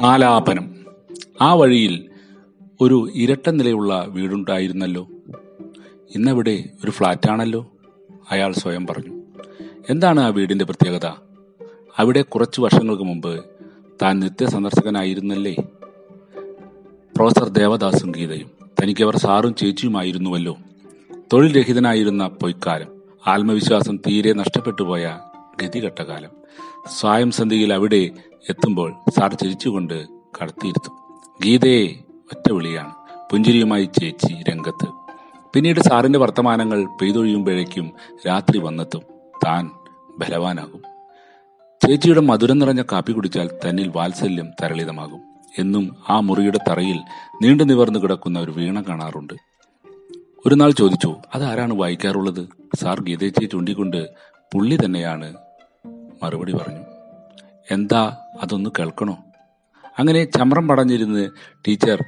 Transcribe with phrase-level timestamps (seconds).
[0.00, 0.74] ആലാപനം.
[1.42, 2.08] ആ വഴിയിൽ
[2.80, 5.08] ഒരു ഇരട്ട നിലയുള്ള വീടുണ്ടായിരുന്നല്ലോ.
[6.14, 7.72] ഇന്നവിടെ ഒരു ഫ്ലാറ്റാണല്ലോ
[8.30, 9.22] അയാൾ സ്വയം പറഞ്ഞു.
[9.90, 11.06] എന്താണ് ആ വീടിന്റെ പ്രത്യേകത?
[11.98, 13.44] അവിടെ കുറച്ചു വർഷങ്ങൾക്ക് മുമ്പ്
[14.02, 15.54] താൻ നിത്യ സന്ദർശകനായിരുന്നല്ലേ
[17.16, 18.50] പ്രൊഫസർ ദേവദാസും ഗീതയും
[18.82, 20.56] തനിക്കവർ സാറും ചേച്ചിയുമായിരുന്നുവല്ലോ.
[21.32, 25.18] തൊഴിൽ രഹിതനായിരുന്ന പൊയ്ക്കാലം ആത്മവിശ്വാസം തീരെ നഷ്ടപ്പെട്ടുപോയ
[25.62, 26.30] ഗതികെട്ട കാലം.
[27.00, 28.10] സ്വയം സന്ധിയിൽ അവിടെ
[28.48, 30.06] എത്തുമ്പോൾ സാർ ചിരിച്ചുകൊണ്ട്
[30.42, 30.92] കടത്തിയിരുത്തും.
[31.44, 31.86] ഗീതയെ
[32.34, 32.92] ഒറ്റ വിളിയാണ്.
[33.30, 34.86] പുഞ്ചിരിയുമായി ചേച്ചി രംഗത്ത്.
[35.54, 37.92] പിന്നീട് സാറിന്റെ വർത്തമാനങ്ങൾ പെയ്തൊഴിയുമ്പോഴേക്കും
[38.26, 39.02] രാത്രി വന്നെത്തും.
[39.46, 39.70] താൻ
[40.18, 40.82] ബലവാനാകും.
[41.86, 45.20] ചേച്ചിയുടെ മധുരം നിറഞ്ഞ കാപ്പി കുടിച്ചാൽ തന്നിൽ വാത്സല്യം തരളിതമാകും.
[45.58, 46.98] എന്നും ആ മുറിയുടെ തറയിൽ
[47.42, 49.32] നീണ്ടു നിവർന്നു കിടക്കുന്ന ഒരു വീണ കാണാറുണ്ട്.
[50.46, 52.48] ഒരു നാൾ ചോദിച്ചു അതാരാണ് വായിക്കാറുള്ളത്?
[52.80, 54.08] സാർ ഗീതേച്ചിയെ ചൂണ്ടിക്കൊണ്ട്
[54.54, 55.34] പുള്ളി തന്നെയാണ്
[56.22, 56.84] മറുപടി പറഞ്ഞു.
[57.70, 59.18] എന്താ അതൊന്ന് കേൾക്കണോ?
[59.98, 61.30] അങ്ങനെ ചമ്രം പടഞ്ഞിരുന്ന്
[61.68, 62.04] ടീച്ചർ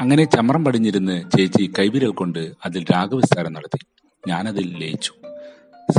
[0.00, 3.86] അങ്ങനെ ചമ്രം പടിഞ്ഞിരുന്ന് ചേച്ചി കൈവിരൽ കൊണ്ട് അതിൽ രാഗവിസ്താരം നടത്തി.
[4.28, 5.12] ഞാനതിൽ ലയിച്ചു.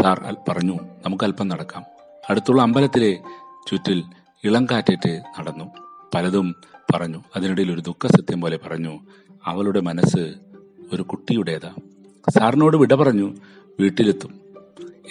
[0.02, 1.86] സാർ പറഞ്ഞു നമുക്ക് അല്പം നടക്കാം.
[2.30, 3.20] അടുത്തുള്ള അമ്പലത്തിലെ
[3.68, 4.04] ചുറ്റിൽ
[4.44, 5.66] ഇളം കാറ്റേറ്റ് നടന്നു.
[6.16, 6.56] പലതും
[6.94, 7.24] പറഞ്ഞു.
[7.36, 9.00] അതിനിടയിൽ ഒരു ദുഃഖസത്യം പോലെ പറഞ്ഞു.
[9.46, 10.34] അവളുടെ മനസ്സ്
[10.94, 11.74] ഒരു കുട്ടിയുടേതാ.
[12.30, 13.36] സാറിനോട് വിട പറഞ്ഞു
[13.80, 14.40] വീട്ടിലെത്തും.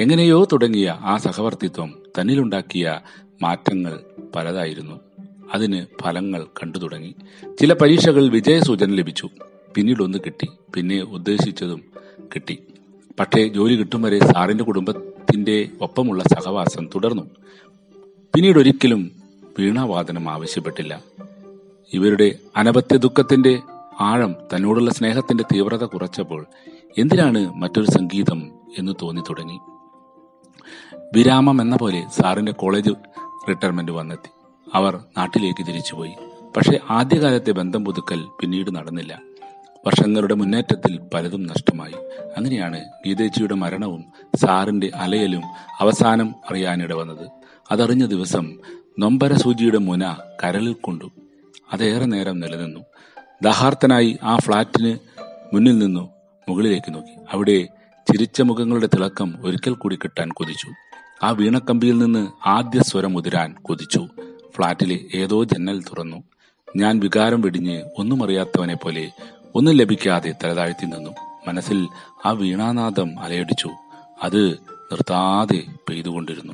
[0.00, 3.00] എങ്ങനെയോ തുടങ്ങിയ ആ സഹവർത്തിത്വം തന്നിലുണ്ടാക്കിയ
[3.42, 4.00] മാറ്റങ്ങൾ
[4.36, 5.00] പലതായിരുന്നു.
[5.54, 7.14] അതിന് ഫലങ്ങൾ കണ്ടു തുടങ്ങി.
[7.60, 9.28] ചില പരീക്ഷകൾ വിജയസൂചന ലഭിച്ചു.
[9.74, 10.48] പിന്നീട് ഒന്ന് കിട്ടി.
[10.74, 11.82] പിന്നെ ഉദ്ദേശിച്ചതും
[12.34, 12.58] കിട്ടി.
[13.20, 17.22] പക്ഷേ ജോലി കിട്ടും വരെ സാറിന്റെ കുടുംബത്തിന്റെ ഒപ്പമുള്ള സഹവാസം തുടർന്നു.
[18.34, 19.10] പിന്നീട് ഒരിക്കലും
[19.58, 21.02] വീണാവാദനം ആവശ്യപ്പെട്ടില്ല.
[21.92, 23.60] ഇവരുടെ അനപത്യ ദുഃഖത്തിന്റെ
[24.00, 26.46] ആഴം തന്നോടുള്ള സ്നേഹത്തിന്റെ തീവ്രത കുറച്ചപ്പോൾ
[26.98, 29.58] എന്തിനാണ് മറ്റൊരു സംഗീതം എന്ന് തോന്നി തുടങ്ങി.
[31.16, 32.90] വിരാമം എന്ന പോലെ സാറിന്റെ കോളേജ്
[33.48, 34.30] റിട്ടയർമെന്റ് വന്നെത്തി.
[34.74, 36.12] അവർ നാട്ടിലേക്ക് തിരിച്ചുപോയി.
[36.56, 39.20] പക്ഷേ ആദ്യകാലത്തെ ബന്ധം പുതുക്കൽ പിന്നീട് നടന്നില്ല.
[39.86, 41.94] വർഷങ്ങളുടെ മുന്നേറ്റത്തിൽ പലതും നഷ്ടമായി.
[42.36, 44.04] അങ്ങനെയാണ് ഗീതേച്ചിയുടെ മരണവും
[44.36, 45.42] സാറിന്റെ അലയലും
[45.80, 47.30] അവസാനം അറിയാനിട വന്നത്.
[47.70, 48.58] അതറിഞ്ഞ ദിവസം
[48.98, 51.10] നൊമ്പര സൂചിയുടെ മുന കരളിൽ കൊണ്ടു.
[51.72, 52.80] അതേറെ നേരം നിലനിന്നു.
[53.42, 54.98] ദഹാർത്തനായി ആ ഫ്ളാറ്റിന്
[55.54, 56.08] മുന്നിൽ നിന്നു
[56.48, 57.12] മുകളിലേക്ക് നോക്കി.
[57.32, 57.68] അവിടെ
[58.12, 60.66] ചിരിച്ച മുഖങ്ങളുടെ തിളക്കം ഒരിക്കൽ കൂടി കിട്ടാൻ കൊതിച്ചു.
[61.22, 64.08] ആ വീണക്കമ്പിയിൽ നിന്ന് ആദ്യ സ്വരം ഉതിരാൻ കൊതിച്ചു.
[64.56, 66.22] ഫ്ളാറ്റിലെ ഏതോ ജന്നൽ തുറന്നു.
[66.76, 69.10] ഞാൻ വികാരം വെടിഞ്ഞ് ഒന്നും അറിയാത്തവനെ പോലെ
[69.54, 71.10] ഒന്നും ലഭിക്കാതെ തലതാഴ്ത്തി നിന്നു.
[71.48, 71.88] മനസ്സിൽ
[72.26, 73.70] ആ വീണാനാദം അലയടിച്ചു.
[74.22, 74.50] അത്
[74.92, 76.52] നിർത്താതെ പെയ്തുകൊണ്ടിരുന്നു.